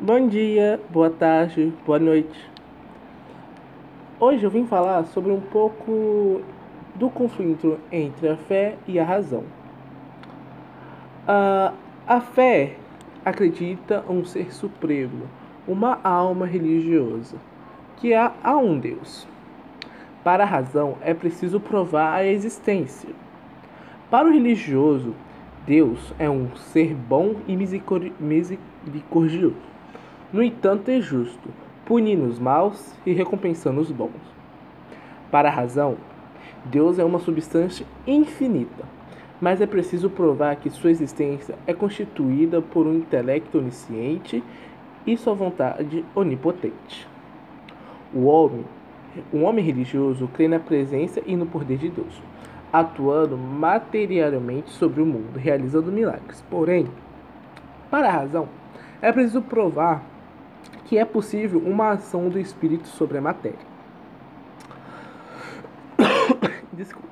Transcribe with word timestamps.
Bom 0.00 0.28
dia, 0.28 0.80
boa 0.90 1.10
tarde, 1.10 1.72
boa 1.84 1.98
noite. 1.98 2.48
Hoje 4.20 4.44
eu 4.44 4.50
vim 4.50 4.64
falar 4.64 5.02
sobre 5.06 5.32
um 5.32 5.40
pouco 5.40 6.40
do 6.94 7.10
conflito 7.10 7.80
entre 7.90 8.28
a 8.28 8.36
fé 8.36 8.76
e 8.86 8.96
a 8.96 9.04
razão. 9.04 9.42
Uh, 11.26 11.74
a 12.06 12.20
fé 12.20 12.76
acredita 13.24 14.04
um 14.08 14.24
ser 14.24 14.54
supremo, 14.54 15.26
uma 15.66 15.98
alma 16.04 16.46
religiosa, 16.46 17.36
que 17.96 18.14
há, 18.14 18.32
há 18.44 18.56
um 18.56 18.78
Deus. 18.78 19.26
Para 20.22 20.44
a 20.44 20.46
razão 20.46 20.96
é 21.00 21.12
preciso 21.12 21.58
provar 21.58 22.14
a 22.14 22.24
existência. 22.24 23.10
Para 24.08 24.28
o 24.28 24.32
religioso, 24.32 25.12
Deus 25.66 26.14
é 26.20 26.30
um 26.30 26.54
ser 26.54 26.94
bom 26.94 27.34
e 27.48 27.56
misericordioso. 27.56 29.56
No 30.30 30.42
entanto, 30.42 30.90
é 30.90 31.00
justo, 31.00 31.48
punindo 31.86 32.24
os 32.26 32.38
maus 32.38 32.94
e 33.06 33.14
recompensando 33.14 33.80
os 33.80 33.90
bons. 33.90 34.10
Para 35.30 35.48
a 35.48 35.52
razão, 35.52 35.96
Deus 36.66 36.98
é 36.98 37.04
uma 37.04 37.18
substância 37.18 37.86
infinita, 38.06 38.84
mas 39.40 39.62
é 39.62 39.66
preciso 39.66 40.10
provar 40.10 40.56
que 40.56 40.68
sua 40.68 40.90
existência 40.90 41.54
é 41.66 41.72
constituída 41.72 42.60
por 42.60 42.86
um 42.86 42.94
intelecto 42.94 43.56
onisciente 43.56 44.44
e 45.06 45.16
sua 45.16 45.32
vontade 45.32 46.04
onipotente. 46.14 47.08
O 48.12 48.26
homem, 48.26 48.66
um 49.32 49.44
homem 49.44 49.64
religioso 49.64 50.28
crê 50.34 50.46
na 50.46 50.58
presença 50.58 51.22
e 51.24 51.36
no 51.36 51.46
poder 51.46 51.78
de 51.78 51.88
Deus, 51.88 52.20
atuando 52.70 53.38
materialmente 53.38 54.68
sobre 54.70 55.00
o 55.00 55.06
mundo, 55.06 55.38
realizando 55.38 55.90
milagres. 55.90 56.44
Porém, 56.50 56.86
para 57.90 58.08
a 58.08 58.12
razão, 58.12 58.46
é 59.00 59.10
preciso 59.10 59.40
provar 59.40 60.17
que 60.84 60.98
é 60.98 61.04
possível 61.04 61.60
uma 61.60 61.90
ação 61.90 62.28
do 62.28 62.38
espírito 62.38 62.88
sobre 62.88 63.18
a 63.18 63.20
matéria. 63.20 63.58
Desculpa. 66.72 67.08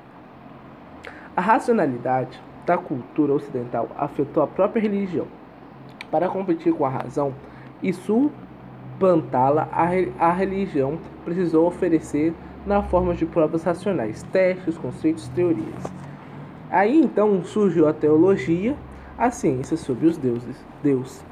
A 1.35 1.41
racionalidade 1.41 2.41
da 2.65 2.77
cultura 2.77 3.33
ocidental 3.33 3.89
afetou 3.97 4.41
a 4.41 4.47
própria 4.47 4.81
religião. 4.81 5.27
Para 6.09 6.27
competir 6.27 6.73
com 6.73 6.85
a 6.85 6.89
razão 6.89 7.33
e 7.81 7.93
suplantá-la, 7.93 9.69
a 9.71 10.31
religião 10.31 10.97
precisou 11.23 11.67
oferecer 11.67 12.33
na 12.65 12.81
forma 12.81 13.13
de 13.13 13.25
provas 13.25 13.63
racionais, 13.63 14.23
testes, 14.23 14.77
conceitos, 14.77 15.27
teorias. 15.29 15.83
Aí 16.69 16.99
então 16.99 17.43
surgiu 17.43 17.87
a 17.87 17.93
teologia, 17.93 18.75
a 19.17 19.31
ciência 19.31 19.77
sobre 19.77 20.07
os 20.07 20.17
deuses, 20.17 20.57
Deus. 20.83 21.23